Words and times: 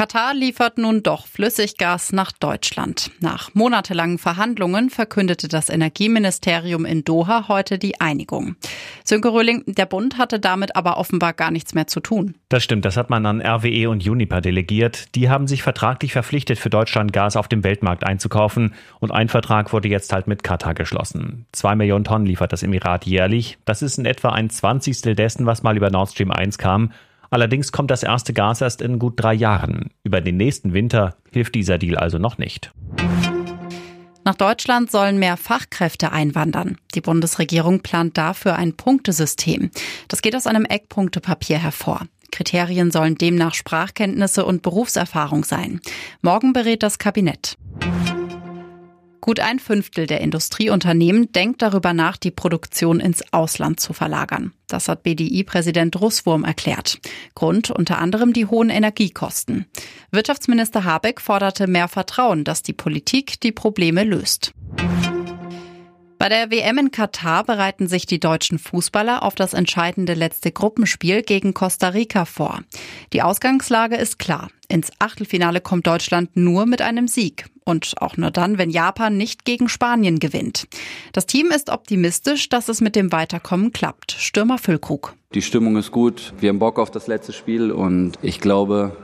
Katar 0.00 0.32
liefert 0.32 0.78
nun 0.78 1.02
doch 1.02 1.26
Flüssiggas 1.26 2.14
nach 2.14 2.32
Deutschland. 2.32 3.10
Nach 3.20 3.54
monatelangen 3.54 4.16
Verhandlungen 4.16 4.88
verkündete 4.88 5.46
das 5.46 5.68
Energieministerium 5.68 6.86
in 6.86 7.04
Doha 7.04 7.48
heute 7.48 7.78
die 7.78 8.00
Einigung. 8.00 8.56
Sönke 9.04 9.30
Röhling, 9.30 9.62
der 9.66 9.84
Bund 9.84 10.16
hatte 10.16 10.40
damit 10.40 10.74
aber 10.74 10.96
offenbar 10.96 11.34
gar 11.34 11.50
nichts 11.50 11.74
mehr 11.74 11.86
zu 11.86 12.00
tun. 12.00 12.34
Das 12.48 12.64
stimmt, 12.64 12.86
das 12.86 12.96
hat 12.96 13.10
man 13.10 13.26
an 13.26 13.42
RWE 13.42 13.90
und 13.90 14.08
Uniper 14.08 14.40
delegiert. 14.40 15.14
Die 15.16 15.28
haben 15.28 15.46
sich 15.46 15.62
vertraglich 15.62 16.14
verpflichtet, 16.14 16.58
für 16.58 16.70
Deutschland 16.70 17.12
Gas 17.12 17.36
auf 17.36 17.48
dem 17.48 17.62
Weltmarkt 17.62 18.02
einzukaufen. 18.02 18.72
Und 19.00 19.10
ein 19.10 19.28
Vertrag 19.28 19.70
wurde 19.74 19.88
jetzt 19.88 20.14
halt 20.14 20.26
mit 20.26 20.42
Katar 20.42 20.72
geschlossen. 20.72 21.44
Zwei 21.52 21.74
Millionen 21.74 22.06
Tonnen 22.06 22.24
liefert 22.24 22.54
das 22.54 22.62
Emirat 22.62 23.04
jährlich. 23.04 23.58
Das 23.66 23.82
ist 23.82 23.98
in 23.98 24.06
etwa 24.06 24.30
ein 24.30 24.48
Zwanzigstel 24.48 25.14
dessen, 25.14 25.44
was 25.44 25.62
mal 25.62 25.76
über 25.76 25.90
Nord 25.90 26.12
Stream 26.12 26.30
1 26.30 26.56
kam. 26.56 26.90
Allerdings 27.30 27.72
kommt 27.72 27.90
das 27.90 28.02
erste 28.02 28.32
Gas 28.32 28.60
erst 28.60 28.82
in 28.82 28.98
gut 28.98 29.14
drei 29.16 29.34
Jahren. 29.34 29.90
Über 30.02 30.20
den 30.20 30.36
nächsten 30.36 30.72
Winter 30.72 31.16
hilft 31.30 31.54
dieser 31.54 31.78
Deal 31.78 31.96
also 31.96 32.18
noch 32.18 32.38
nicht. 32.38 32.72
Nach 34.24 34.34
Deutschland 34.34 34.90
sollen 34.90 35.18
mehr 35.18 35.36
Fachkräfte 35.36 36.12
einwandern. 36.12 36.76
Die 36.94 37.00
Bundesregierung 37.00 37.80
plant 37.80 38.18
dafür 38.18 38.56
ein 38.56 38.74
Punktesystem. 38.74 39.70
Das 40.08 40.22
geht 40.22 40.36
aus 40.36 40.46
einem 40.46 40.64
Eckpunktepapier 40.64 41.58
hervor. 41.58 42.02
Kriterien 42.30 42.90
sollen 42.90 43.16
demnach 43.16 43.54
Sprachkenntnisse 43.54 44.44
und 44.44 44.62
Berufserfahrung 44.62 45.44
sein. 45.44 45.80
Morgen 46.22 46.52
berät 46.52 46.82
das 46.82 46.98
Kabinett. 46.98 47.56
Gut 49.20 49.38
ein 49.38 49.58
Fünftel 49.58 50.06
der 50.06 50.20
Industrieunternehmen 50.20 51.30
denkt 51.32 51.60
darüber 51.62 51.92
nach, 51.92 52.16
die 52.16 52.30
Produktion 52.30 53.00
ins 53.00 53.22
Ausland 53.32 53.78
zu 53.78 53.92
verlagern. 53.92 54.52
Das 54.66 54.88
hat 54.88 55.02
BDI-Präsident 55.02 56.00
Russwurm 56.00 56.44
erklärt. 56.44 57.00
Grund 57.34 57.70
unter 57.70 57.98
anderem 57.98 58.32
die 58.32 58.46
hohen 58.46 58.70
Energiekosten. 58.70 59.66
Wirtschaftsminister 60.10 60.84
Habeck 60.84 61.20
forderte 61.20 61.66
mehr 61.66 61.88
Vertrauen, 61.88 62.44
dass 62.44 62.62
die 62.62 62.72
Politik 62.72 63.40
die 63.40 63.52
Probleme 63.52 64.04
löst. 64.04 64.52
Bei 66.20 66.28
der 66.28 66.50
WM 66.50 66.76
in 66.76 66.90
Katar 66.90 67.44
bereiten 67.44 67.88
sich 67.88 68.04
die 68.04 68.20
deutschen 68.20 68.58
Fußballer 68.58 69.22
auf 69.22 69.34
das 69.34 69.54
entscheidende 69.54 70.12
letzte 70.12 70.52
Gruppenspiel 70.52 71.22
gegen 71.22 71.54
Costa 71.54 71.88
Rica 71.88 72.26
vor. 72.26 72.60
Die 73.14 73.22
Ausgangslage 73.22 73.96
ist 73.96 74.18
klar. 74.18 74.50
Ins 74.68 74.90
Achtelfinale 74.98 75.62
kommt 75.62 75.86
Deutschland 75.86 76.36
nur 76.36 76.66
mit 76.66 76.82
einem 76.82 77.08
Sieg. 77.08 77.46
Und 77.64 77.94
auch 78.02 78.18
nur 78.18 78.30
dann, 78.30 78.58
wenn 78.58 78.68
Japan 78.68 79.16
nicht 79.16 79.46
gegen 79.46 79.70
Spanien 79.70 80.18
gewinnt. 80.18 80.68
Das 81.14 81.24
Team 81.24 81.46
ist 81.46 81.70
optimistisch, 81.70 82.50
dass 82.50 82.68
es 82.68 82.82
mit 82.82 82.96
dem 82.96 83.12
Weiterkommen 83.12 83.72
klappt. 83.72 84.12
Stürmer 84.12 84.58
Füllkrug. 84.58 85.14
Die 85.32 85.40
Stimmung 85.40 85.78
ist 85.78 85.90
gut. 85.90 86.34
Wir 86.38 86.50
haben 86.50 86.58
Bock 86.58 86.78
auf 86.78 86.90
das 86.90 87.06
letzte 87.06 87.32
Spiel 87.32 87.72
und 87.72 88.18
ich 88.20 88.42
glaube, 88.42 88.94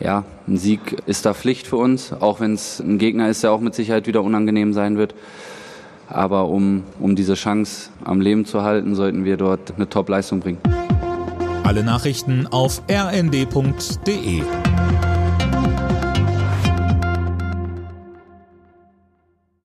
ja, 0.00 0.24
ein 0.48 0.56
Sieg 0.56 0.96
ist 1.04 1.26
da 1.26 1.34
Pflicht 1.34 1.66
für 1.66 1.76
uns, 1.76 2.14
auch 2.14 2.40
wenn 2.40 2.54
es 2.54 2.80
ein 2.80 2.96
Gegner 2.96 3.28
ist, 3.28 3.42
der 3.42 3.52
auch 3.52 3.60
mit 3.60 3.74
Sicherheit 3.74 4.06
wieder 4.06 4.22
unangenehm 4.22 4.72
sein 4.72 4.96
wird. 4.96 5.14
Aber 6.08 6.48
um, 6.48 6.82
um 7.00 7.16
diese 7.16 7.34
Chance 7.34 7.90
am 8.04 8.20
Leben 8.20 8.44
zu 8.44 8.62
halten, 8.62 8.94
sollten 8.94 9.24
wir 9.24 9.36
dort 9.36 9.74
eine 9.76 9.88
Top-Leistung 9.88 10.40
bringen. 10.40 10.58
Alle 11.64 11.82
Nachrichten 11.82 12.46
auf 12.46 12.82
rnd.de 12.90 14.42